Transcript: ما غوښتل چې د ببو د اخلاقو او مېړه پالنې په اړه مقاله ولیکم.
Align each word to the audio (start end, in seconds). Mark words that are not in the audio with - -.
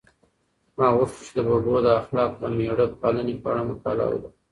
ما 0.77 0.87
غوښتل 0.97 1.21
چې 1.25 1.31
د 1.37 1.39
ببو 1.47 1.75
د 1.85 1.87
اخلاقو 2.01 2.41
او 2.47 2.51
مېړه 2.57 2.85
پالنې 3.01 3.33
په 3.41 3.47
اړه 3.51 3.61
مقاله 3.69 4.03
ولیکم. 4.05 4.33